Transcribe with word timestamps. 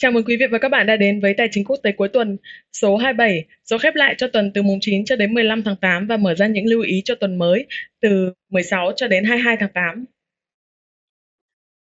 Chào 0.00 0.12
mừng 0.12 0.24
quý 0.24 0.36
vị 0.40 0.46
và 0.50 0.58
các 0.58 0.68
bạn 0.68 0.86
đã 0.86 0.96
đến 0.96 1.20
với 1.20 1.34
Tài 1.34 1.48
chính 1.50 1.64
quốc 1.64 1.76
tế 1.82 1.92
cuối 1.92 2.08
tuần 2.08 2.36
số 2.72 2.96
27, 2.96 3.44
số 3.64 3.78
khép 3.78 3.94
lại 3.94 4.14
cho 4.18 4.28
tuần 4.32 4.52
từ 4.54 4.62
mùng 4.62 4.78
9 4.80 5.04
cho 5.04 5.16
đến 5.16 5.34
15 5.34 5.62
tháng 5.62 5.76
8 5.76 6.06
và 6.06 6.16
mở 6.16 6.34
ra 6.34 6.46
những 6.46 6.66
lưu 6.66 6.82
ý 6.82 7.02
cho 7.04 7.14
tuần 7.14 7.38
mới 7.38 7.66
từ 8.00 8.32
16 8.50 8.92
cho 8.96 9.08
đến 9.08 9.24
22 9.24 9.56
tháng 9.60 9.72
8. 9.74 10.04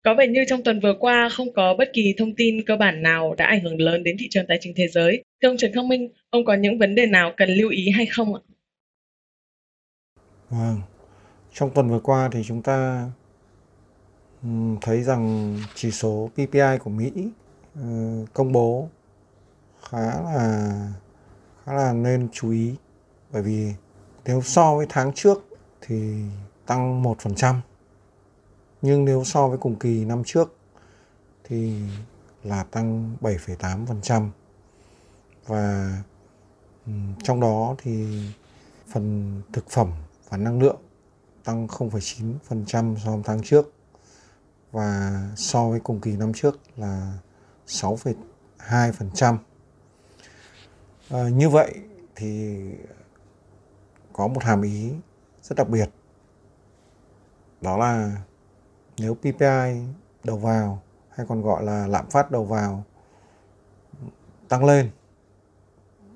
Có 0.04 0.14
vẻ 0.14 0.28
như 0.28 0.46
trong 0.48 0.64
tuần 0.64 0.80
vừa 0.80 0.94
qua 1.00 1.30
không 1.30 1.54
có 1.54 1.76
bất 1.78 1.90
kỳ 1.94 2.14
thông 2.18 2.36
tin 2.36 2.66
cơ 2.66 2.76
bản 2.76 3.04
nào 3.04 3.36
đã 3.38 3.46
ảnh 3.46 3.64
hưởng 3.64 3.82
lớn 3.82 4.04
đến 4.04 4.16
thị 4.20 4.28
trường 4.30 4.46
tài 4.48 4.58
chính 4.62 4.74
thế 4.76 4.88
giới. 4.88 5.24
Thưa 5.42 5.50
ông 5.50 5.58
Trần 5.58 5.72
Khắc 5.74 5.86
Minh, 5.86 6.10
ông 6.30 6.46
có 6.46 6.54
những 6.54 6.78
vấn 6.78 6.96
đề 6.96 7.06
nào 7.06 7.34
cần 7.38 7.50
lưu 7.50 7.70
ý 7.70 7.90
hay 7.90 8.06
không 8.06 8.36
ạ? 8.36 8.42
Vâng, 10.50 10.82
trong 11.54 11.72
tuần 11.76 11.90
vừa 11.90 12.00
qua 12.00 12.30
thì 12.32 12.40
chúng 12.48 12.62
ta 12.62 13.10
thấy 14.82 15.04
rằng 15.04 15.56
chỉ 15.76 15.92
số 15.92 16.30
PPI 16.34 16.78
của 16.80 16.90
Mỹ 16.90 17.12
Ừ, 17.76 18.26
công 18.34 18.52
bố 18.52 18.90
khá 19.90 20.22
là 20.22 20.94
khá 21.66 21.74
là 21.74 21.94
nên 21.94 22.28
chú 22.32 22.52
ý. 22.52 22.76
Bởi 23.32 23.42
vì 23.42 23.74
nếu 24.26 24.42
so 24.42 24.76
với 24.76 24.86
tháng 24.90 25.14
trước 25.14 25.46
thì 25.82 26.24
tăng 26.66 27.04
1%. 27.04 27.56
Nhưng 28.82 29.06
nếu 29.06 29.24
so 29.24 29.48
với 29.48 29.58
cùng 29.58 29.76
kỳ 29.76 30.06
năm 30.06 30.24
trước 30.26 30.58
thì 31.44 31.82
là 32.44 32.64
tăng 32.64 33.16
7,8% 33.22 34.30
và 35.48 35.98
ừ, 36.86 36.92
trong 37.24 37.40
đó 37.40 37.76
thì 37.78 38.08
phần 38.94 39.42
thực 39.54 39.70
phẩm 39.70 39.92
và 40.30 40.38
năng 40.38 40.62
lượng 40.62 40.78
tăng 41.44 41.68
0,9% 41.68 42.96
so 42.98 43.12
với 43.12 43.22
tháng 43.26 43.44
trước. 43.44 43.74
Và 44.72 45.22
so 45.36 45.70
với 45.70 45.80
cùng 45.80 46.00
kỳ 46.02 46.12
năm 46.12 46.34
trước 46.34 46.60
là 46.78 47.18
6,2%. 47.68 49.38
À, 49.38 49.38
ờ, 51.10 51.30
như 51.30 51.50
vậy 51.50 51.74
thì 52.16 52.60
có 54.14 54.28
một 54.28 54.44
hàm 54.44 54.62
ý 54.62 54.94
rất 55.42 55.56
đặc 55.58 55.70
biệt 55.70 55.90
đó 57.62 57.78
là 57.78 58.12
nếu 58.98 59.16
PPI 59.16 59.82
đầu 60.24 60.38
vào 60.38 60.82
hay 61.10 61.26
còn 61.30 61.42
gọi 61.42 61.64
là 61.64 61.88
lạm 61.88 62.10
phát 62.10 62.32
đầu 62.32 62.46
vào 62.46 62.84
tăng 64.50 64.66
lên 64.66 64.92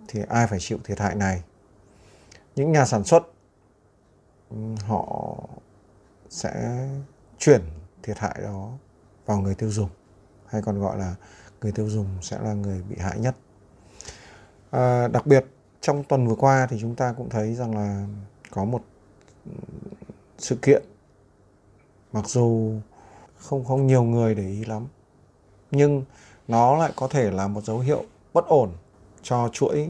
thì 0.08 0.22
ai 0.30 0.48
phải 0.48 0.60
chịu 0.62 0.78
thiệt 0.84 1.00
hại 1.00 1.16
này 1.16 1.44
những 2.56 2.72
nhà 2.72 2.86
sản 2.86 3.04
xuất 3.04 3.24
họ 4.88 5.36
sẽ 6.30 6.86
chuyển 7.38 7.62
thiệt 8.04 8.18
hại 8.20 8.40
đó 8.44 8.72
vào 9.26 9.40
người 9.40 9.56
tiêu 9.56 9.70
dùng 9.72 9.90
hay 10.48 10.62
còn 10.62 10.80
gọi 10.80 10.98
là 10.98 11.16
người 11.62 11.72
tiêu 11.72 11.90
dùng 11.90 12.08
sẽ 12.22 12.40
là 12.40 12.54
người 12.54 12.84
bị 12.90 12.96
hại 13.00 13.20
nhất. 13.20 13.36
À, 14.72 15.08
đặc 15.08 15.26
biệt 15.26 15.46
trong 15.82 16.04
tuần 16.04 16.28
vừa 16.28 16.36
qua 16.36 16.68
thì 16.70 16.78
chúng 16.82 16.96
ta 16.96 17.14
cũng 17.18 17.30
thấy 17.30 17.56
rằng 17.56 17.76
là 17.76 18.06
có 18.52 18.66
một 18.66 18.82
sự 20.38 20.56
kiện. 20.62 20.84
Mặc 22.14 22.28
dù 22.28 22.74
không 23.38 23.66
không 23.66 23.88
nhiều 23.88 24.04
người 24.04 24.36
để 24.36 24.48
ý 24.48 24.66
lắm 24.66 24.88
nhưng 25.72 26.04
nó 26.48 26.78
lại 26.78 26.92
có 26.96 27.08
thể 27.08 27.32
là 27.32 27.48
một 27.48 27.64
dấu 27.64 27.80
hiệu 27.80 28.04
bất 28.34 28.48
ổn 28.48 28.72
cho 29.22 29.50
chuỗi 29.54 29.90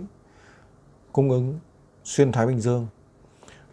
cung 1.12 1.30
ứng 1.30 1.60
xuyên 2.04 2.32
Thái 2.32 2.48
Bình 2.48 2.60
Dương. 2.60 2.88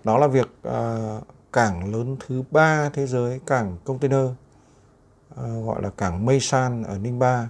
Đó 0.04 0.18
là 0.18 0.26
việc 0.26 0.48
uh, 0.68 1.24
cảng 1.52 1.92
lớn 1.92 2.16
thứ 2.26 2.42
ba 2.50 2.90
thế 2.92 3.06
giới 3.06 3.40
cảng 3.46 3.76
container 3.84 4.24
uh, 4.24 5.66
gọi 5.66 5.82
là 5.82 5.90
cảng 5.90 6.26
Mây 6.26 6.40
San 6.40 6.82
ở 6.82 6.98
Ninh 6.98 7.18
Ba 7.18 7.48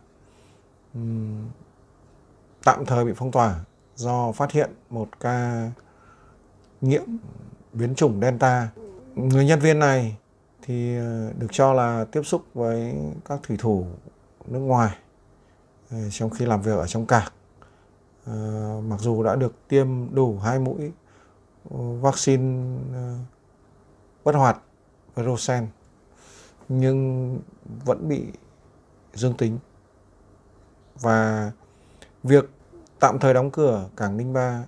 tạm 2.65 2.87
thời 2.87 3.05
bị 3.05 3.13
phong 3.17 3.33
tỏa 3.33 3.61
do 3.95 4.33
phát 4.33 4.53
hiện 4.53 4.71
một 4.91 5.09
ca 5.21 5.71
nhiễm 6.81 7.03
biến 7.73 7.95
chủng 7.95 8.21
Delta. 8.21 8.69
Người 9.15 9.45
nhân 9.45 9.61
viên 9.61 9.79
này 9.79 10.17
thì 10.63 10.97
ờ, 10.97 11.33
được 11.39 11.47
cho 11.51 11.73
là 11.73 12.05
tiếp 12.13 12.23
xúc 12.23 12.45
với 12.55 12.95
các 13.25 13.41
thủy 13.43 13.57
thủ 13.61 13.87
nước 14.47 14.59
ngoài 14.59 14.97
ờ, 15.91 16.11
trong 16.11 16.31
khi 16.31 16.47
làm 16.47 16.63
việc 16.63 16.77
ở 16.77 16.87
trong 16.87 17.07
cảng. 17.07 17.33
Ờ, 18.27 18.81
mặc 18.89 19.01
dù 19.01 19.23
đã 19.23 19.37
được 19.37 19.69
tiêm 19.69 20.15
đủ 20.15 20.39
hai 20.39 20.59
mũi 20.59 20.93
vaccine 22.01 22.79
bất 24.25 24.35
hoạt 24.35 24.61
Verosen 25.15 25.67
nhưng 26.69 27.39
vẫn 27.85 28.09
bị 28.09 28.23
dương 29.15 29.35
tính 29.35 29.59
và 31.01 31.51
việc 32.23 32.51
tạm 33.01 33.19
thời 33.19 33.35
đóng 33.35 33.51
cửa 33.51 33.89
cảng 33.97 34.17
Ninh 34.17 34.33
Ba 34.33 34.65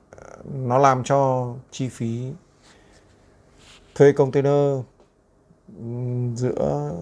nó 0.55 0.79
làm 0.79 1.05
cho 1.05 1.55
chi 1.71 1.89
phí 1.89 2.33
thuê 3.95 4.13
container 4.13 4.81
giữa 6.35 6.93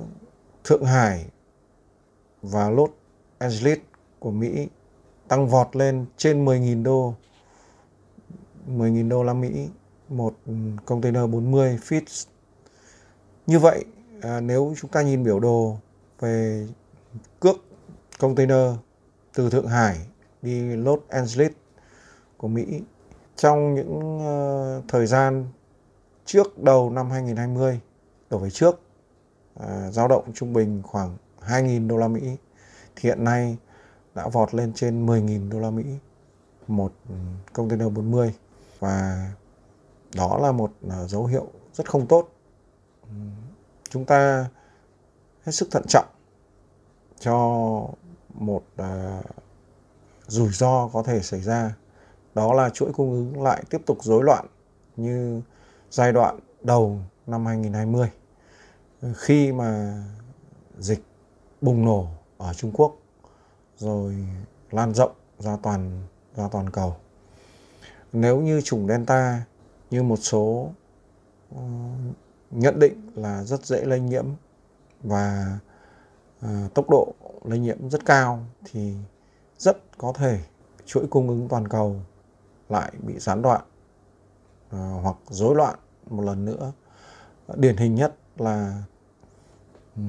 Thượng 0.65 0.85
Hải 0.85 1.27
và 2.43 2.71
Los 2.71 2.91
Angeles 3.39 3.79
của 4.19 4.31
Mỹ 4.31 4.69
tăng 5.29 5.49
vọt 5.49 5.77
lên 5.77 6.07
trên 6.17 6.45
10.000 6.45 6.83
đô 6.83 7.15
10.000 8.69 9.09
đô 9.09 9.23
la 9.23 9.33
Mỹ 9.33 9.69
một 10.09 10.35
container 10.87 11.31
40 11.31 11.79
feet. 11.89 12.27
Như 13.47 13.59
vậy 13.59 13.85
à, 14.21 14.41
nếu 14.41 14.75
chúng 14.81 14.91
ta 14.91 15.03
nhìn 15.03 15.25
biểu 15.25 15.41
đồ 15.41 15.79
về 16.21 16.67
cước 17.41 17.57
container 18.19 18.73
từ 19.37 19.51
Thượng 19.51 19.67
Hải 19.67 20.07
đi 20.43 20.77
Los 20.77 21.01
Angeles 21.09 21.53
của 22.37 22.49
Mỹ. 22.49 22.83
Trong 23.37 23.75
những 23.75 24.19
uh, 24.79 24.85
thời 24.89 25.07
gian 25.07 25.47
trước 26.25 26.59
đầu 26.59 26.91
năm 26.91 27.11
2020 27.11 27.81
đổ 28.31 28.39
về 28.39 28.51
trước 28.51 28.81
à, 29.61 29.91
dao 29.91 30.05
uh, 30.05 30.11
động 30.11 30.33
trung 30.35 30.53
bình 30.53 30.83
khoảng 30.83 31.17
2.000 31.47 31.89
đô 31.89 31.97
la 31.97 32.09
Mỹ 32.09 32.37
thì 32.97 33.09
hiện 33.09 33.25
nay 33.25 33.57
đã 34.15 34.29
vọt 34.29 34.55
lên 34.55 34.73
trên 34.73 35.07
10.000 35.07 35.51
đô 35.51 35.61
la 35.61 35.71
Mỹ 35.71 35.85
một 36.67 36.93
container 37.53 37.93
40 37.93 38.35
và 38.79 39.31
đó 40.15 40.39
là 40.43 40.53
một 40.53 40.73
uh, 40.87 41.11
dấu 41.11 41.27
hiệu 41.27 41.47
rất 41.73 41.91
không 41.91 42.07
tốt. 42.07 42.29
Chúng 43.91 44.05
ta 44.05 44.49
hết 45.45 45.53
sức 45.53 45.69
thận 45.71 45.83
trọng 45.89 46.07
cho 47.19 47.37
một 48.39 48.63
à, 48.77 49.23
rủi 50.27 50.49
ro 50.49 50.89
có 50.93 51.03
thể 51.03 51.21
xảy 51.23 51.41
ra 51.41 51.75
đó 52.35 52.53
là 52.53 52.71
chuỗi 52.71 52.93
cung 52.93 53.11
ứng 53.11 53.43
lại 53.43 53.65
tiếp 53.71 53.83
tục 53.87 53.99
rối 54.01 54.25
loạn 54.25 54.47
như 54.97 55.41
giai 55.91 56.13
đoạn 56.13 56.39
đầu 56.63 56.99
năm 57.27 57.47
2020 57.47 58.09
khi 59.15 59.53
mà 59.53 60.03
dịch 60.79 61.03
bùng 61.61 61.85
nổ 61.85 62.09
ở 62.39 62.53
Trung 62.53 62.73
Quốc 62.75 62.97
rồi 63.79 64.17
lan 64.71 64.95
rộng 64.95 65.13
ra 65.39 65.57
toàn 65.63 66.03
ra 66.37 66.49
toàn 66.53 66.71
cầu. 66.71 66.97
Nếu 68.13 68.41
như 68.41 68.61
chủng 68.61 68.89
Delta 68.89 69.43
như 69.91 70.03
một 70.03 70.17
số 70.17 70.71
uh, 71.55 71.61
nhận 72.51 72.79
định 72.79 73.11
là 73.15 73.45
rất 73.45 73.67
dễ 73.67 73.85
lây 73.85 74.01
nhiễm 74.01 74.27
và 75.03 75.59
à, 76.41 76.69
tốc 76.75 76.91
độ 76.91 77.15
lây 77.45 77.59
nhiễm 77.59 77.91
rất 77.91 78.05
cao 78.07 78.45
thì 78.65 78.95
rất 79.59 79.99
có 79.99 80.13
thể 80.13 80.41
chuỗi 80.87 81.07
cung 81.11 81.29
ứng 81.29 81.49
toàn 81.49 81.69
cầu 81.69 81.97
lại 82.69 82.93
bị 83.03 83.19
gián 83.19 83.43
đoạn 83.43 83.61
à, 84.71 84.93
hoặc 85.03 85.17
rối 85.29 85.55
loạn 85.55 85.79
một 86.07 86.23
lần 86.23 86.45
nữa. 86.45 86.73
Điển 87.55 87.77
hình 87.77 87.95
nhất 87.95 88.15
là 88.37 88.83
ừ, 89.97 90.03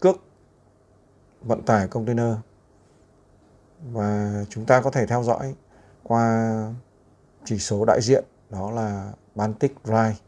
cước 0.00 0.16
vận 1.40 1.62
tải 1.62 1.88
container. 1.88 2.34
Và 3.92 4.44
chúng 4.48 4.66
ta 4.66 4.80
có 4.80 4.90
thể 4.90 5.06
theo 5.06 5.22
dõi 5.22 5.54
qua 6.02 6.74
chỉ 7.44 7.58
số 7.58 7.84
đại 7.84 8.00
diện 8.02 8.24
đó 8.50 8.70
là 8.70 9.12
Baltic 9.34 9.74
Dry 9.84 10.20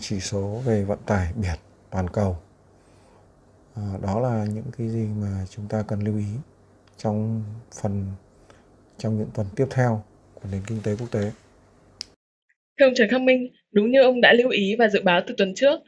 chỉ 0.00 0.20
số 0.20 0.60
về 0.64 0.84
vận 0.84 0.98
tải 1.06 1.32
biển 1.32 1.58
toàn 1.90 2.10
cầu 2.10 2.36
à, 3.74 3.82
đó 4.02 4.20
là 4.20 4.46
những 4.54 4.70
cái 4.78 4.88
gì 4.88 5.06
mà 5.22 5.46
chúng 5.50 5.68
ta 5.68 5.84
cần 5.88 6.00
lưu 6.00 6.16
ý 6.16 6.24
trong 6.96 7.42
phần 7.82 8.06
trong 8.98 9.18
những 9.18 9.28
tuần 9.34 9.46
tiếp 9.56 9.66
theo 9.70 10.04
của 10.34 10.48
nền 10.52 10.60
kinh 10.66 10.78
tế 10.82 10.96
quốc 10.98 11.10
tế. 11.10 11.30
Thưa 12.78 12.86
ông 12.86 12.94
Trần 12.94 13.08
Khắc 13.08 13.20
Minh, 13.20 13.48
đúng 13.72 13.90
như 13.90 14.02
ông 14.02 14.20
đã 14.20 14.32
lưu 14.32 14.50
ý 14.50 14.76
và 14.76 14.88
dự 14.88 15.02
báo 15.02 15.20
từ 15.26 15.34
tuần 15.38 15.54
trước, 15.54 15.80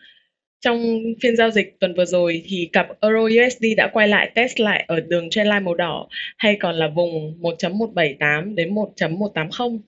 trong 0.60 1.00
phiên 1.22 1.36
giao 1.36 1.50
dịch 1.50 1.76
tuần 1.80 1.94
vừa 1.94 2.04
rồi 2.04 2.42
thì 2.46 2.68
cặp 2.72 2.86
Euro 3.00 3.20
USD 3.20 3.64
đã 3.76 3.90
quay 3.92 4.08
lại 4.08 4.30
test 4.34 4.60
lại 4.60 4.84
ở 4.88 5.00
đường 5.00 5.30
trendline 5.30 5.60
màu 5.60 5.74
đỏ 5.74 6.08
hay 6.36 6.56
còn 6.60 6.74
là 6.74 6.88
vùng 6.88 7.40
1.178 7.40 8.54
đến 8.54 8.74
1.180. 8.74 9.78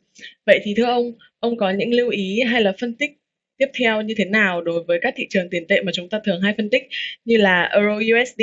Vậy 0.46 0.60
thì 0.62 0.74
thưa 0.76 0.84
ông, 0.84 1.12
ông 1.40 1.56
có 1.56 1.70
những 1.70 1.94
lưu 1.94 2.10
ý 2.10 2.40
hay 2.40 2.62
là 2.62 2.72
phân 2.80 2.94
tích 2.94 3.10
tiếp 3.56 3.66
theo 3.78 4.02
như 4.02 4.14
thế 4.16 4.24
nào 4.24 4.62
đối 4.62 4.84
với 4.84 4.98
các 5.02 5.14
thị 5.16 5.26
trường 5.30 5.50
tiền 5.50 5.66
tệ 5.68 5.82
mà 5.82 5.92
chúng 5.94 6.08
ta 6.08 6.20
thường 6.24 6.40
hay 6.42 6.54
phân 6.56 6.70
tích 6.70 6.82
như 7.24 7.36
là 7.36 7.62
Euro 7.62 7.94
USD, 7.96 8.40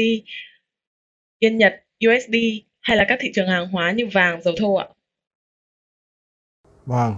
Yên 1.40 1.58
Nhật, 1.58 1.74
USD 2.08 2.36
hay 2.82 2.98
là 2.98 3.06
các 3.08 3.20
thị 3.22 3.32
trường 3.34 3.48
hàng 3.48 3.68
hóa 3.68 3.92
như 3.92 4.08
vàng, 4.14 4.42
dầu 4.42 4.54
thô 4.58 4.76
ạ? 4.76 4.88
Vâng, 6.86 7.16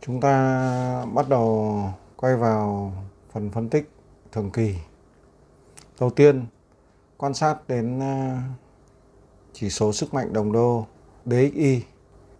chúng 0.00 0.20
ta 0.20 0.32
bắt 1.14 1.28
đầu 1.28 1.82
quay 2.16 2.36
vào 2.36 2.92
phần 3.32 3.50
phân 3.50 3.68
tích 3.68 3.84
thường 4.32 4.50
kỳ. 4.54 4.74
Đầu 6.00 6.10
tiên, 6.10 6.46
quan 7.16 7.34
sát 7.34 7.68
đến 7.68 8.00
ờ, 8.00 8.36
chỉ 9.52 9.70
số 9.70 9.92
sức 9.92 10.14
mạnh 10.14 10.32
đồng 10.32 10.52
đô 10.52 10.86
DXY. 11.26 11.80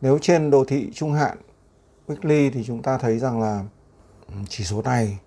Nếu 0.00 0.18
trên 0.18 0.50
đồ 0.50 0.64
thị 0.64 0.88
trung 0.94 1.12
hạn 1.12 1.38
weekly 2.06 2.50
thì 2.54 2.64
chúng 2.66 2.82
ta 2.82 2.98
thấy 2.98 3.18
rằng 3.18 3.40
là 3.40 3.64
chỉ 4.48 4.64
số 4.64 4.82
này 4.82 5.18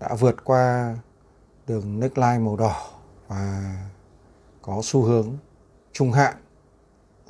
đã 0.00 0.14
vượt 0.14 0.44
qua 0.44 0.96
đường 1.66 2.00
neckline 2.00 2.38
màu 2.38 2.56
đỏ 2.56 2.90
và 3.28 3.76
có 4.62 4.80
xu 4.82 5.02
hướng 5.02 5.36
trung 5.92 6.12
hạn 6.12 6.36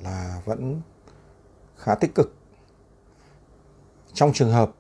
là 0.03 0.43
vẫn 0.45 0.81
khá 1.77 1.95
tích 1.95 2.15
cực. 2.15 2.35
Trong 4.13 4.33
trường 4.33 4.53
hợp 4.53 4.73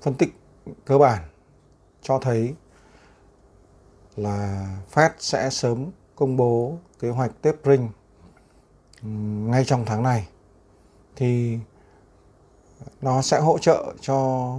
phân 0.00 0.14
tích 0.14 0.34
cơ 0.84 0.98
bản 0.98 1.22
cho 2.02 2.18
thấy 2.18 2.54
là 4.16 4.68
Fed 4.92 5.10
sẽ 5.18 5.50
sớm 5.50 5.90
công 6.16 6.36
bố 6.36 6.78
kế 6.98 7.10
hoạch 7.10 7.42
tapering 7.42 7.88
ngay 9.50 9.64
trong 9.64 9.84
tháng 9.84 10.02
này, 10.02 10.28
thì 11.16 11.58
nó 13.00 13.22
sẽ 13.22 13.40
hỗ 13.40 13.58
trợ 13.58 13.94
cho 14.00 14.58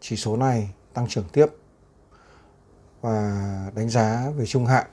chỉ 0.00 0.16
số 0.16 0.36
này 0.36 0.70
tăng 0.92 1.08
trưởng 1.08 1.28
tiếp 1.32 1.46
và 3.00 3.70
đánh 3.74 3.88
giá 3.88 4.30
về 4.36 4.46
trung 4.46 4.66
hạn 4.66 4.86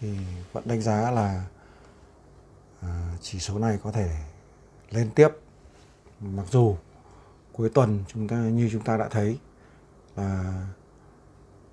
thì 0.00 0.16
vẫn 0.52 0.64
đánh 0.66 0.82
giá 0.82 1.10
là 1.10 1.44
à, 2.80 3.16
chỉ 3.20 3.38
số 3.38 3.58
này 3.58 3.78
có 3.82 3.92
thể 3.92 4.16
lên 4.90 5.10
tiếp. 5.14 5.28
Mặc 6.20 6.46
dù 6.50 6.76
cuối 7.52 7.70
tuần 7.74 8.04
chúng 8.08 8.28
ta, 8.28 8.36
như 8.36 8.68
chúng 8.72 8.82
ta 8.82 8.96
đã 8.96 9.08
thấy 9.08 9.38
là 10.16 10.62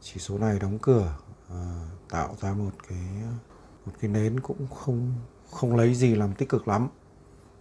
chỉ 0.01 0.19
số 0.19 0.38
này 0.38 0.60
đóng 0.60 0.80
cửa 0.81 1.18
à, 1.50 1.88
tạo 2.10 2.36
ra 2.42 2.54
một 2.54 2.72
cái 2.88 3.00
một 3.86 3.92
cái 4.01 4.12
nến 4.12 4.39
cũng 4.39 4.68
không 4.68 5.13
không 5.51 5.75
lấy 5.75 5.95
gì 5.95 6.16
làm 6.16 6.34
tích 6.34 6.50
cực 6.50 6.68
lắm. 6.68 6.89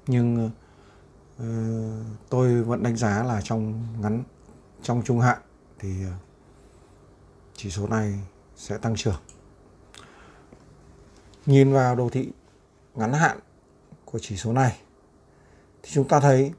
Nhưng 0.07 0.51
ờ, 1.39 1.47
tôi 2.29 2.63
vẫn 2.63 2.83
đánh 2.83 2.97
giá 2.97 3.23
là 3.23 3.41
trong 3.45 3.87
ngắn 4.01 4.23
trong 4.83 5.03
trung 5.05 5.21
hạn 5.21 5.39
thì 5.79 6.05
ờ, 6.05 6.13
chỉ 7.57 7.71
số 7.71 7.87
này 7.87 8.15
sẽ 8.57 8.79
tăng 8.79 8.97
trưởng. 8.97 9.21
Nhìn 11.47 11.73
vào 11.73 11.97
đồ 11.97 12.09
thị 12.09 12.33
ngắn 12.95 13.13
hạn 13.13 13.39
của 14.05 14.19
chỉ 14.19 14.37
số 14.37 14.53
này, 14.53 14.79
thì 15.83 15.91
chúng 15.93 16.09
ta 16.09 16.21
thấy 16.21 16.53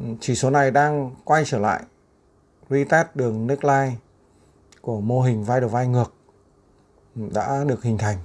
ừ, 0.00 0.04
chỉ 0.20 0.34
số 0.34 0.50
này 0.50 0.70
đang 0.70 1.14
quay 1.24 1.44
trở 1.46 1.58
lại 1.58 1.82
retest 2.70 3.08
đường 3.14 3.46
neckline 3.46 3.92
của 4.80 5.00
mô 5.00 5.22
hình 5.22 5.44
vai 5.44 5.60
đầu 5.60 5.70
vai 5.70 5.86
ngược 5.86 6.14
ừ, 7.16 7.22
đã 7.34 7.64
được 7.64 7.82
hình 7.82 7.98
thành. 7.98 8.18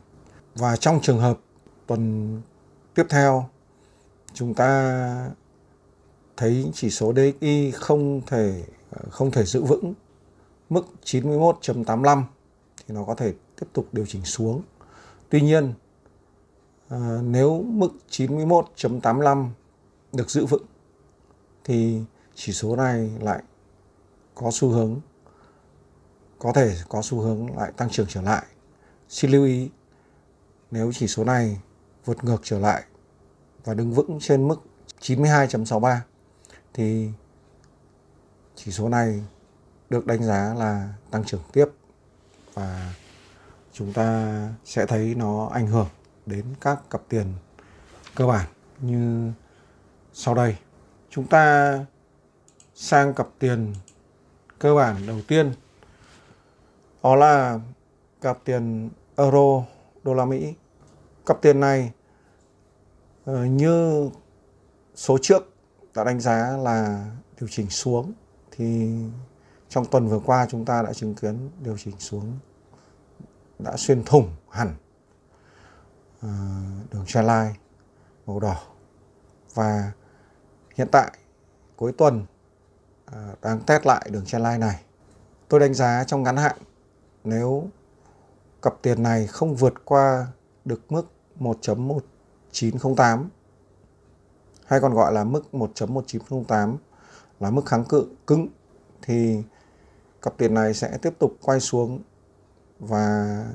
Và 0.55 0.75
trong 0.75 0.99
trường 1.01 1.19
hợp 1.19 1.39
tuần 1.87 2.41
tiếp 2.93 3.05
theo, 3.09 3.49
chúng 4.33 4.53
ta 4.53 5.29
thấy 6.37 6.71
chỉ 6.73 6.89
số 6.89 7.13
DXY 7.13 7.71
không 7.71 8.21
thể 8.27 8.63
không 9.11 9.31
thể 9.31 9.43
giữ 9.43 9.63
vững 9.63 9.93
mức 10.69 10.85
91.85 11.03 12.23
thì 12.77 12.95
nó 12.95 13.03
có 13.03 13.15
thể 13.15 13.33
tiếp 13.59 13.65
tục 13.73 13.87
điều 13.91 14.05
chỉnh 14.05 14.25
xuống. 14.25 14.61
Tuy 15.29 15.41
nhiên 15.41 15.73
à, 16.89 17.19
nếu 17.23 17.61
mức 17.61 17.89
91.85 18.09 19.49
được 20.13 20.29
giữ 20.29 20.45
vững 20.45 20.65
thì 21.63 22.01
chỉ 22.35 22.53
số 22.53 22.75
này 22.75 23.11
lại 23.21 23.43
có 24.35 24.49
xu 24.53 24.69
hướng 24.69 24.99
có 26.39 26.53
thể 26.53 26.75
có 26.89 27.01
xu 27.01 27.19
hướng 27.19 27.57
lại 27.57 27.71
tăng 27.77 27.89
trưởng 27.89 28.07
trở 28.09 28.21
lại. 28.21 28.45
Xin 29.09 29.31
lưu 29.31 29.45
ý 29.45 29.69
nếu 30.71 30.91
chỉ 30.93 31.07
số 31.07 31.23
này 31.23 31.59
vượt 32.05 32.23
ngược 32.23 32.41
trở 32.43 32.59
lại 32.59 32.83
và 33.63 33.73
đứng 33.73 33.93
vững 33.93 34.19
trên 34.21 34.47
mức 34.47 34.61
92.63 35.01 35.99
thì 36.73 37.09
chỉ 38.55 38.71
số 38.71 38.89
này 38.89 39.23
được 39.89 40.05
đánh 40.05 40.23
giá 40.23 40.53
là 40.57 40.93
tăng 41.11 41.23
trưởng 41.23 41.41
tiếp 41.53 41.65
và 42.53 42.93
chúng 43.73 43.93
ta 43.93 44.39
sẽ 44.65 44.85
thấy 44.85 45.15
nó 45.15 45.49
ảnh 45.53 45.67
hưởng 45.67 45.87
đến 46.25 46.45
các 46.61 46.89
cặp 46.89 47.01
tiền 47.09 47.33
cơ 48.15 48.27
bản 48.27 48.47
như 48.79 49.31
sau 50.13 50.35
đây. 50.35 50.55
Chúng 51.09 51.27
ta 51.27 51.79
sang 52.75 53.13
cặp 53.13 53.27
tiền 53.39 53.73
cơ 54.59 54.75
bản 54.75 55.07
đầu 55.07 55.21
tiên 55.27 55.53
đó 57.03 57.15
là 57.15 57.59
cặp 58.21 58.37
tiền 58.43 58.89
euro, 59.15 59.63
đô 60.03 60.13
la 60.13 60.25
Mỹ. 60.25 60.53
Cặp 61.25 61.41
tiền 61.41 61.59
này 61.59 61.91
ờ, 63.25 63.45
như 63.45 64.09
số 64.95 65.17
trước 65.21 65.56
đã 65.97 66.03
đánh 66.03 66.19
giá 66.19 66.57
là 66.57 67.05
điều 67.39 67.49
chỉnh 67.51 67.69
xuống. 67.69 68.13
Thì 68.51 68.97
trong 69.69 69.85
tuần 69.85 70.07
vừa 70.07 70.19
qua 70.19 70.47
chúng 70.49 70.65
ta 70.65 70.81
đã 70.81 70.93
chứng 70.93 71.15
kiến 71.15 71.49
điều 71.59 71.77
chỉnh 71.77 71.95
xuống, 71.99 72.39
đã 73.59 73.77
xuyên 73.77 74.03
thủng 74.03 74.35
hẳn 74.49 74.75
ờ, 76.21 76.29
đường 76.29 76.87
đường 76.91 77.05
trendline 77.05 77.53
màu 78.25 78.39
đỏ. 78.39 78.55
Và 79.53 79.91
hiện 80.75 80.87
tại, 80.91 81.11
cuối 81.75 81.91
tuần 81.97 82.25
ờ, 83.05 83.35
đang 83.41 83.59
test 83.59 83.85
lại 83.85 84.09
đường 84.11 84.25
trendline 84.25 84.57
này. 84.57 84.83
Tôi 85.47 85.59
đánh 85.59 85.73
giá 85.73 86.03
trong 86.03 86.23
ngắn 86.23 86.37
hạn, 86.37 86.57
nếu 87.23 87.67
cặp 88.61 88.73
tiền 88.81 89.03
này 89.03 89.27
không 89.27 89.55
vượt 89.55 89.73
qua 89.85 90.27
được 90.65 90.91
mức 90.91 91.11
1.1908 91.39 93.25
hay 94.67 94.79
còn 94.79 94.93
gọi 94.93 95.13
là 95.13 95.23
mức 95.23 95.43
1.1908 95.51 96.77
là 97.39 97.51
mức 97.51 97.65
kháng 97.65 97.85
cự 97.85 98.07
cứng 98.27 98.47
thì 99.01 99.43
cặp 100.21 100.37
tiền 100.37 100.53
này 100.53 100.73
sẽ 100.73 100.97
tiếp 101.01 101.13
tục 101.19 101.31
quay 101.41 101.59
xuống 101.59 102.01
và 102.79 103.45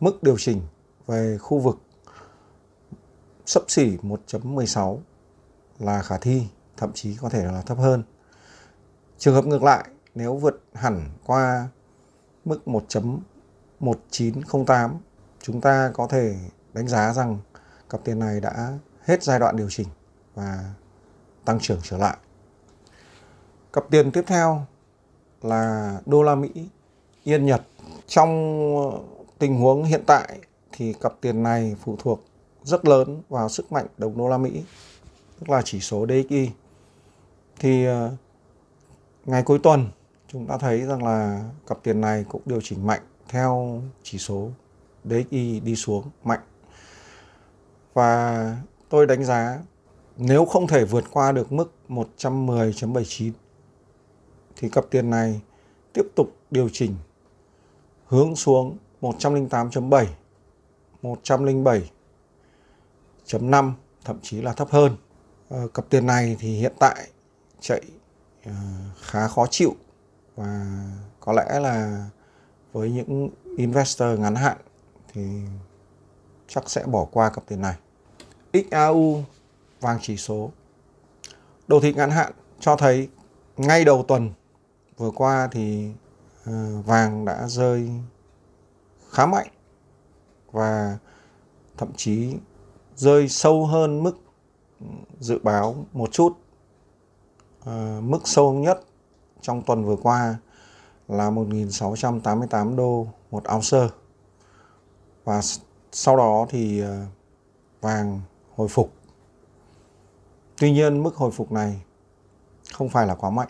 mức 0.00 0.22
điều 0.22 0.38
chỉnh 0.38 0.62
về 1.06 1.38
khu 1.38 1.58
vực 1.58 1.78
sấp 3.46 3.62
xỉ 3.68 3.96
1.16 4.02 4.98
là 5.78 6.02
khả 6.02 6.18
thi, 6.18 6.46
thậm 6.76 6.90
chí 6.94 7.16
có 7.16 7.28
thể 7.28 7.44
là 7.44 7.62
thấp 7.62 7.78
hơn. 7.78 8.02
Trường 9.18 9.34
hợp 9.34 9.46
ngược 9.46 9.62
lại, 9.62 9.84
nếu 10.14 10.36
vượt 10.36 10.62
hẳn 10.74 11.10
qua 11.26 11.68
mức 12.44 12.60
1.1908, 12.66 14.90
chúng 15.40 15.60
ta 15.60 15.90
có 15.94 16.06
thể 16.06 16.36
đánh 16.72 16.88
giá 16.88 17.12
rằng 17.12 17.38
cặp 17.90 18.04
tiền 18.04 18.18
này 18.18 18.40
đã 18.40 18.78
hết 19.02 19.22
giai 19.22 19.38
đoạn 19.38 19.56
điều 19.56 19.70
chỉnh 19.70 19.88
và 20.40 20.64
tăng 21.44 21.60
trưởng 21.60 21.80
trở 21.82 21.98
lại. 21.98 22.16
Cặp 23.72 23.84
tiền 23.90 24.12
tiếp 24.12 24.24
theo 24.26 24.66
là 25.42 25.94
đô 26.06 26.22
la 26.22 26.34
Mỹ, 26.34 26.50
Yên 27.24 27.46
Nhật. 27.46 27.62
Trong 28.06 28.30
tình 29.38 29.56
huống 29.56 29.84
hiện 29.84 30.02
tại 30.06 30.38
thì 30.72 30.92
cặp 30.92 31.12
tiền 31.20 31.42
này 31.42 31.76
phụ 31.84 31.96
thuộc 31.98 32.24
rất 32.62 32.84
lớn 32.84 33.22
vào 33.28 33.48
sức 33.48 33.72
mạnh 33.72 33.86
đồng 33.98 34.18
đô 34.18 34.28
la 34.28 34.38
Mỹ, 34.38 34.64
tức 35.38 35.50
là 35.50 35.62
chỉ 35.64 35.80
số 35.80 36.06
DXY. 36.06 36.50
Thì 37.58 37.86
ờ, 37.86 38.10
ngày 39.24 39.42
cuối 39.42 39.58
tuần 39.62 39.88
chúng 40.28 40.46
ta 40.46 40.58
thấy 40.58 40.80
rằng 40.80 41.04
là 41.04 41.44
cặp 41.66 41.78
tiền 41.82 42.00
này 42.00 42.24
cũng 42.28 42.42
điều 42.44 42.60
chỉnh 42.60 42.86
mạnh 42.86 43.02
theo 43.28 43.82
chỉ 44.02 44.18
số 44.18 44.50
DXY 45.04 45.60
đi 45.60 45.76
xuống 45.76 46.10
mạnh. 46.24 46.40
Và 47.94 48.56
tôi 48.88 49.06
đánh 49.06 49.24
giá 49.24 49.58
nếu 50.22 50.44
không 50.44 50.66
thể 50.66 50.84
vượt 50.84 51.04
qua 51.10 51.32
được 51.32 51.52
mức 51.52 51.72
110.79 51.88 53.32
thì 54.56 54.68
cặp 54.68 54.84
tiền 54.90 55.10
này 55.10 55.40
tiếp 55.92 56.02
tục 56.16 56.36
điều 56.50 56.68
chỉnh 56.72 56.94
hướng 58.06 58.36
xuống 58.36 58.76
108.7, 59.00 60.06
107.5 61.02 63.72
thậm 64.04 64.18
chí 64.22 64.42
là 64.42 64.52
thấp 64.52 64.68
hơn. 64.70 64.96
Ờ, 65.48 65.68
cặp 65.74 65.90
tiền 65.90 66.06
này 66.06 66.36
thì 66.40 66.58
hiện 66.58 66.72
tại 66.78 67.08
chạy 67.60 67.82
ờ, 68.44 68.52
khá 69.00 69.28
khó 69.28 69.46
chịu 69.50 69.74
và 70.36 70.84
có 71.20 71.32
lẽ 71.32 71.60
là 71.60 72.06
với 72.72 72.90
những 72.90 73.30
investor 73.56 74.18
ngắn 74.18 74.34
hạn 74.34 74.56
thì 75.12 75.22
chắc 76.48 76.70
sẽ 76.70 76.86
bỏ 76.86 77.04
qua 77.04 77.30
cặp 77.30 77.44
tiền 77.46 77.60
này. 77.60 77.76
XAU 78.52 79.24
vàng 79.80 79.98
chỉ 80.02 80.16
số 80.16 80.50
đồ 81.68 81.80
thị 81.80 81.92
ngắn 81.92 82.10
hạn 82.10 82.32
cho 82.60 82.76
thấy 82.76 83.08
ngay 83.56 83.84
đầu 83.84 84.04
tuần 84.08 84.30
vừa 84.96 85.10
qua 85.10 85.48
thì 85.52 85.92
ờ, 86.44 86.82
vàng 86.86 87.24
đã 87.24 87.48
rơi 87.48 87.90
khá 89.10 89.26
mạnh 89.26 89.48
và 90.52 90.98
thậm 91.76 91.88
chí 91.96 92.34
rơi 92.96 93.28
sâu 93.28 93.66
hơn 93.66 94.02
mức 94.02 94.18
dự 95.20 95.38
báo 95.42 95.86
một 95.92 96.12
chút. 96.12 96.32
Ờ, 97.64 98.00
mức 98.00 98.18
sâu 98.24 98.52
nhất 98.52 98.80
trong 99.40 99.62
tuần 99.62 99.84
vừa 99.84 99.96
qua 99.96 100.36
là 101.08 101.30
1.688 101.30 102.76
đô 102.76 103.06
một 103.30 103.42
ounce. 103.54 103.94
Và 105.24 105.40
sau 105.92 106.16
đó 106.16 106.46
thì 106.48 106.80
ờ, 106.80 107.06
vàng 107.80 108.20
hồi 108.56 108.68
phục. 108.68 108.92
Tuy 110.60 110.72
nhiên 110.72 111.02
mức 111.02 111.16
hồi 111.16 111.30
phục 111.30 111.52
này 111.52 111.82
không 112.74 112.88
phải 112.88 113.06
là 113.06 113.14
quá 113.14 113.30
mạnh. 113.30 113.48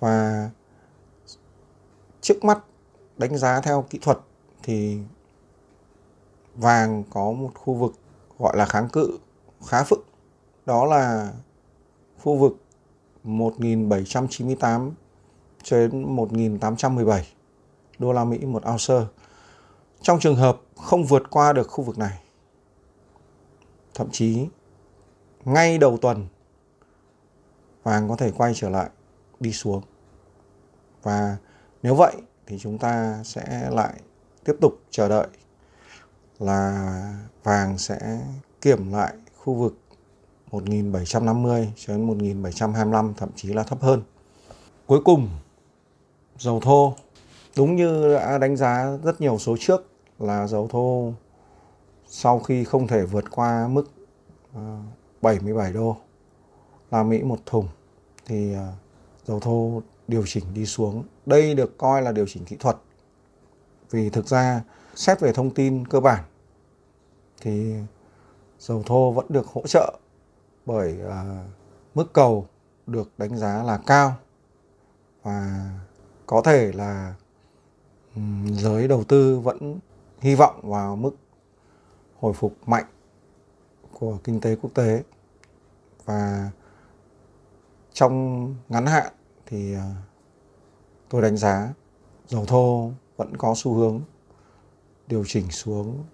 Và 0.00 0.50
trước 2.20 2.44
mắt 2.44 2.58
đánh 3.16 3.38
giá 3.38 3.60
theo 3.60 3.84
kỹ 3.90 3.98
thuật 4.02 4.18
thì 4.62 4.98
vàng 6.54 7.04
có 7.10 7.32
một 7.32 7.50
khu 7.54 7.74
vực 7.74 7.94
gọi 8.38 8.56
là 8.56 8.66
kháng 8.66 8.88
cự 8.88 9.18
khá 9.66 9.84
vững 9.88 10.02
đó 10.66 10.84
là 10.84 11.32
khu 12.18 12.36
vực 12.36 12.56
1798 13.24 14.94
cho 15.62 15.76
đến 15.76 16.16
1817 16.16 17.26
đô 17.98 18.12
la 18.12 18.24
Mỹ 18.24 18.38
một 18.38 18.62
ounce. 18.68 19.06
Trong 20.00 20.20
trường 20.20 20.36
hợp 20.36 20.60
không 20.76 21.04
vượt 21.04 21.22
qua 21.30 21.52
được 21.52 21.68
khu 21.68 21.84
vực 21.84 21.98
này, 21.98 22.22
thậm 23.94 24.08
chí 24.12 24.48
ngay 25.46 25.78
đầu 25.78 25.96
tuần, 25.96 26.26
vàng 27.82 28.08
có 28.08 28.16
thể 28.16 28.30
quay 28.30 28.54
trở 28.54 28.68
lại, 28.68 28.90
đi 29.40 29.52
xuống. 29.52 29.82
Và 31.02 31.36
nếu 31.82 31.94
vậy 31.94 32.12
thì 32.46 32.58
chúng 32.58 32.78
ta 32.78 33.22
sẽ 33.24 33.70
lại 33.70 34.00
tiếp 34.44 34.56
tục 34.60 34.72
chờ 34.90 35.08
đợi 35.08 35.26
là 36.38 37.14
vàng 37.42 37.78
sẽ 37.78 38.20
kiểm 38.60 38.92
lại 38.92 39.14
khu 39.36 39.54
vực 39.54 39.78
1750 40.50 41.72
cho 41.76 41.92
đến 41.92 42.06
1725 42.06 43.14
thậm 43.16 43.28
chí 43.36 43.48
là 43.48 43.62
thấp 43.62 43.80
hơn. 43.80 44.02
Cuối 44.86 45.00
cùng, 45.04 45.28
dầu 46.38 46.60
thô 46.60 46.94
đúng 47.56 47.76
như 47.76 48.14
đã 48.14 48.38
đánh 48.38 48.56
giá 48.56 48.96
rất 49.04 49.20
nhiều 49.20 49.38
số 49.38 49.56
trước 49.60 49.86
là 50.18 50.46
dầu 50.46 50.68
thô 50.70 51.12
sau 52.06 52.38
khi 52.38 52.64
không 52.64 52.86
thể 52.86 53.02
vượt 53.02 53.24
qua 53.30 53.68
mức 53.68 53.90
ờ, 54.54 54.78
77 55.26 55.72
đô 55.72 55.96
la 56.90 57.02
Mỹ 57.02 57.22
một 57.22 57.38
thùng 57.46 57.68
thì 58.26 58.54
à, 58.54 58.72
dầu 59.24 59.40
thô 59.40 59.82
điều 60.08 60.22
chỉnh 60.26 60.44
đi 60.54 60.66
xuống. 60.66 61.04
Đây 61.26 61.54
được 61.54 61.78
coi 61.78 62.02
là 62.02 62.12
điều 62.12 62.26
chỉnh 62.28 62.44
kỹ 62.44 62.56
thuật. 62.56 62.76
Vì 63.90 64.10
thực 64.10 64.26
ra 64.26 64.62
xét 64.94 65.20
về 65.20 65.32
thông 65.32 65.50
tin 65.50 65.86
cơ 65.86 66.00
bản 66.00 66.24
thì 67.40 67.74
dầu 68.58 68.82
thô 68.86 69.12
vẫn 69.12 69.26
được 69.28 69.46
hỗ 69.46 69.66
trợ 69.66 69.98
bởi 70.66 70.98
uh, 71.06 71.12
mức 71.94 72.12
cầu 72.12 72.46
được 72.86 73.10
đánh 73.18 73.36
giá 73.36 73.62
là 73.62 73.78
cao 73.86 74.14
và 75.22 75.70
có 76.26 76.42
thể 76.44 76.72
là 76.72 77.14
um, 78.14 78.46
giới 78.54 78.88
đầu 78.88 79.04
tư 79.04 79.38
vẫn 79.38 79.78
hy 80.20 80.34
vọng 80.34 80.60
vào 80.62 80.96
mức 80.96 81.16
hồi 82.20 82.32
phục 82.32 82.54
mạnh 82.66 82.84
của 83.92 84.18
kinh 84.24 84.40
tế 84.40 84.56
quốc 84.56 84.70
tế 84.74 85.02
và 86.06 86.50
trong 87.92 88.54
ngắn 88.68 88.86
hạn 88.86 89.12
thì 89.46 89.74
ờ, 89.74 89.90
tôi 91.08 91.22
đánh 91.22 91.36
giá 91.36 91.74
dầu 92.28 92.44
thô 92.46 92.90
vẫn 93.16 93.36
có 93.36 93.54
xu 93.56 93.74
hướng 93.74 94.00
điều 95.06 95.24
chỉnh 95.26 95.50
xuống 95.50 96.04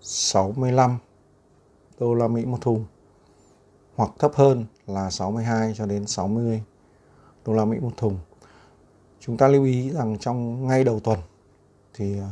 65 0.00 0.98
đô 1.98 2.14
la 2.14 2.28
Mỹ 2.28 2.44
một 2.44 2.58
thùng 2.60 2.84
hoặc 3.96 4.10
thấp 4.18 4.32
hơn 4.34 4.64
là 4.86 5.10
62 5.10 5.72
cho 5.76 5.86
đến 5.86 6.06
60 6.06 6.62
đô 7.44 7.52
la 7.52 7.64
Mỹ 7.64 7.78
một 7.80 7.92
thùng. 7.96 8.18
Chúng 9.20 9.36
ta 9.36 9.48
lưu 9.48 9.64
ý 9.64 9.90
rằng 9.90 10.18
trong 10.18 10.66
ngay 10.66 10.84
đầu 10.84 11.00
tuần 11.00 11.18
thì 11.94 12.18
ờ, 12.18 12.28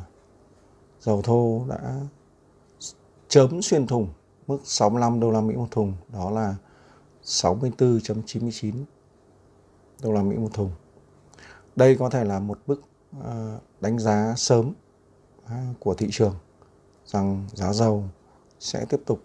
dầu 1.00 1.23
thô 1.23 1.64
đã 1.68 2.00
chớm 3.28 3.62
xuyên 3.62 3.87
thùng 3.87 4.09
mức 4.47 4.59
65 4.64 5.20
đô 5.20 5.30
la 5.30 5.40
Mỹ 5.40 5.54
một 5.56 5.68
thùng, 5.70 5.94
đó 6.09 6.30
là 6.30 6.54
64.99 7.24 8.72
đô 10.02 10.12
la 10.12 10.22
Mỹ 10.22 10.36
một 10.36 10.50
thùng. 10.54 10.70
Đây 11.76 11.96
có 11.96 12.10
thể 12.10 12.24
là 12.24 12.38
một 12.38 12.58
bức 12.66 12.82
ờ, 13.22 13.58
đánh 13.80 13.98
giá 13.98 14.34
sớm 14.36 14.72
ờ, 15.46 15.56
của 15.78 15.94
thị 15.94 16.08
trường 16.10 16.34
rằng 17.06 17.46
giá 17.52 17.72
dầu 17.72 18.04
sẽ 18.60 18.84
tiếp 18.88 19.00
tục 19.06 19.22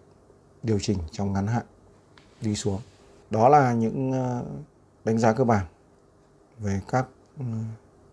điều 0.62 0.78
chỉnh 0.78 0.98
trong 1.10 1.32
ngắn 1.32 1.46
hạn, 1.46 1.66
đi 2.40 2.54
xuống. 2.54 2.80
Đó 3.30 3.48
là 3.48 3.72
những 3.72 4.12
ờ, 4.12 4.44
đánh 5.04 5.18
giá 5.18 5.32
cơ 5.32 5.44
bản 5.44 5.66
về 6.58 6.80
các 6.88 7.06
ừ, 7.38 7.44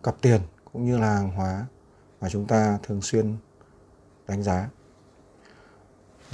cặp 0.02 0.16
tiền 0.20 0.40
cũng 0.72 0.86
như 0.86 0.98
là 0.98 1.14
hàng 1.14 1.30
hóa 1.30 1.66
mà 2.20 2.28
chúng 2.28 2.46
ta 2.46 2.78
thường 2.82 3.02
xuyên 3.02 3.36
đánh 4.26 4.42
giá. 4.42 4.68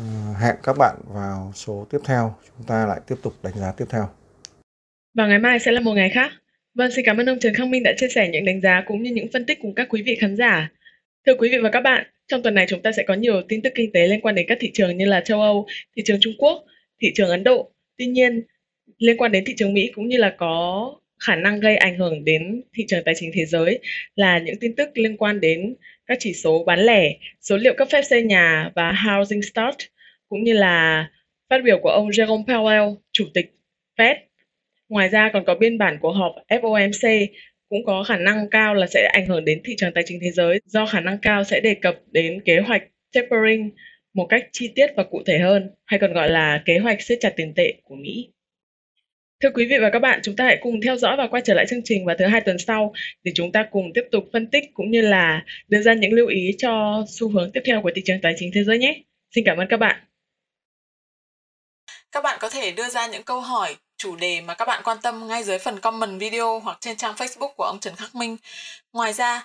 Ờ, 0.01 0.35
hẹn 0.41 0.57
các 0.63 0.77
bạn 0.79 0.97
vào 1.09 1.53
số 1.55 1.87
tiếp 1.91 1.99
theo, 2.05 2.35
chúng 2.57 2.67
ta 2.67 2.87
lại 2.87 3.01
tiếp 3.09 3.15
tục 3.23 3.35
đánh 3.43 3.53
giá 3.57 3.73
tiếp 3.77 3.85
theo. 3.91 4.09
Và 5.15 5.27
ngày 5.27 5.39
mai 5.39 5.59
sẽ 5.59 5.73
là 5.73 5.81
một 5.81 5.93
ngày 5.95 6.11
khác. 6.11 6.33
Vâng, 6.75 6.91
xin 6.91 7.05
cảm 7.05 7.17
ơn 7.17 7.29
ông 7.29 7.39
Trần 7.39 7.55
Khang 7.55 7.71
Minh 7.71 7.83
đã 7.83 7.93
chia 7.97 8.09
sẻ 8.09 8.29
những 8.29 8.45
đánh 8.45 8.61
giá 8.61 8.83
cũng 8.87 9.03
như 9.03 9.11
những 9.11 9.29
phân 9.33 9.47
tích 9.47 9.59
cùng 9.63 9.75
các 9.75 9.87
quý 9.91 10.03
vị 10.03 10.17
khán 10.21 10.37
giả. 10.37 10.71
Thưa 11.27 11.35
quý 11.35 11.49
vị 11.53 11.59
và 11.59 11.71
các 11.71 11.81
bạn, 11.81 12.07
trong 12.29 12.43
tuần 12.43 12.55
này 12.55 12.67
chúng 12.69 12.83
ta 12.83 12.93
sẽ 12.93 13.05
có 13.09 13.15
nhiều 13.15 13.43
tin 13.49 13.63
tức 13.63 13.73
kinh 13.75 13.93
tế 13.93 14.09
liên 14.09 14.21
quan 14.21 14.35
đến 14.35 14.47
các 14.49 14.59
thị 14.61 14.71
trường 14.75 14.97
như 14.97 15.05
là 15.05 15.21
châu 15.21 15.41
Âu, 15.41 15.67
thị 15.97 16.03
trường 16.07 16.19
Trung 16.21 16.33
Quốc, 16.39 16.65
thị 17.01 17.13
trường 17.15 17.29
Ấn 17.29 17.45
Độ. 17.45 17.71
Tuy 17.99 18.07
nhiên, 18.07 18.43
liên 18.99 19.17
quan 19.17 19.33
đến 19.33 19.45
thị 19.47 19.55
trường 19.57 19.75
Mỹ 19.75 19.91
cũng 19.95 20.09
như 20.09 20.17
là 20.17 20.35
có 20.39 20.85
khả 21.21 21.37
năng 21.37 21.61
gây 21.61 21.77
ảnh 21.77 21.99
hưởng 21.99 22.25
đến 22.25 22.63
thị 22.75 22.85
trường 22.89 23.05
tài 23.05 23.15
chính 23.19 23.31
thế 23.35 23.47
giới 23.47 23.79
là 24.15 24.39
những 24.39 24.57
tin 24.61 24.75
tức 24.77 24.91
liên 24.95 25.17
quan 25.17 25.41
đến 25.41 25.75
các 26.07 26.19
chỉ 26.21 26.33
số 26.35 26.65
bán 26.65 26.81
lẻ, 26.81 27.17
số 27.41 27.57
liệu 27.57 27.75
cấp 27.75 27.89
phép 27.91 28.03
xây 28.03 28.23
nhà 28.23 28.71
và 28.75 28.93
housing 28.93 29.43
start 29.43 29.77
cũng 30.29 30.45
như 30.45 30.53
là 30.53 31.09
phát 31.51 31.59
biểu 31.65 31.79
của 31.79 31.89
ông 31.91 32.09
Jerome 32.09 32.45
Powell, 32.45 32.97
chủ 33.13 33.25
tịch 33.35 33.53
Fed. 33.99 34.15
Ngoài 34.89 35.09
ra 35.09 35.31
còn 35.33 35.45
có 35.45 35.55
biên 35.55 35.79
bản 35.79 35.99
của 36.01 36.13
họp 36.13 36.33
FOMC 36.49 37.27
cũng 37.69 37.85
có 37.87 38.03
khả 38.03 38.17
năng 38.17 38.51
cao 38.51 38.75
là 38.75 38.87
sẽ 38.87 39.11
ảnh 39.13 39.27
hưởng 39.27 39.45
đến 39.45 39.61
thị 39.65 39.75
trường 39.79 39.93
tài 39.95 40.05
chính 40.07 40.19
thế 40.23 40.31
giới 40.31 40.61
do 40.65 40.87
khả 40.87 41.01
năng 41.01 41.19
cao 41.19 41.45
sẽ 41.45 41.61
đề 41.61 41.75
cập 41.75 42.01
đến 42.13 42.41
kế 42.45 42.61
hoạch 42.61 42.83
tapering 43.13 43.71
một 44.15 44.27
cách 44.27 44.49
chi 44.53 44.73
tiết 44.75 44.87
và 44.97 45.05
cụ 45.05 45.23
thể 45.27 45.39
hơn, 45.39 45.71
hay 45.85 46.01
còn 46.01 46.13
gọi 46.13 46.31
là 46.31 46.63
kế 46.65 46.79
hoạch 46.79 47.03
siết 47.03 47.19
chặt 47.21 47.33
tiền 47.37 47.53
tệ 47.57 47.75
của 47.85 47.95
Mỹ. 47.95 48.31
Thưa 49.43 49.51
quý 49.55 49.67
vị 49.71 49.77
và 49.81 49.91
các 49.93 49.99
bạn, 49.99 50.21
chúng 50.23 50.37
ta 50.37 50.45
hãy 50.45 50.59
cùng 50.63 50.81
theo 50.85 50.97
dõi 50.97 51.17
và 51.17 51.27
quay 51.31 51.43
trở 51.47 51.55
lại 51.55 51.67
chương 51.71 51.81
trình 51.85 52.07
vào 52.07 52.17
thứ 52.19 52.27
hai 52.27 52.41
tuần 52.41 52.59
sau 52.59 52.93
để 53.25 53.33
chúng 53.35 53.53
ta 53.53 53.67
cùng 53.71 53.91
tiếp 53.95 54.03
tục 54.13 54.25
phân 54.33 54.47
tích 54.47 54.65
cũng 54.75 54.91
như 54.91 55.01
là 55.01 55.43
đưa 55.69 55.83
ra 55.83 55.95
những 55.95 56.13
lưu 56.13 56.27
ý 56.27 56.55
cho 56.59 57.05
xu 57.09 57.29
hướng 57.29 57.53
tiếp 57.53 57.61
theo 57.67 57.83
của 57.83 57.91
thị 57.95 58.03
trường 58.05 58.21
tài 58.23 58.35
chính 58.39 58.51
thế 58.55 58.65
giới 58.65 58.79
nhé. 58.79 59.03
Xin 59.35 59.45
cảm 59.45 59.57
ơn 59.57 59.67
các 59.71 59.77
bạn. 59.77 60.01
Các 62.13 62.25
bạn 62.25 62.39
có 62.41 62.51
thể 62.51 62.71
đưa 62.71 62.89
ra 62.89 63.07
những 63.07 63.23
câu 63.23 63.41
hỏi, 63.41 63.77
chủ 63.97 64.17
đề 64.17 64.41
mà 64.41 64.55
các 64.55 64.65
bạn 64.69 64.83
quan 64.85 64.99
tâm 65.03 65.29
ngay 65.29 65.43
dưới 65.43 65.59
phần 65.59 65.81
comment 65.81 66.21
video 66.21 66.61
hoặc 66.61 66.79
trên 66.81 66.97
trang 66.97 67.15
Facebook 67.15 67.53
của 67.57 67.65
ông 67.65 67.81
Trần 67.81 67.97
Khắc 67.97 68.15
Minh. 68.15 68.37
Ngoài 68.93 69.13
ra, 69.13 69.45